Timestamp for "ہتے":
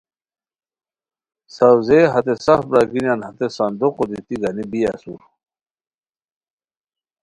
2.13-2.33, 3.27-3.47